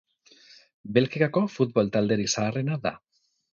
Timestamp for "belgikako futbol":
0.95-1.93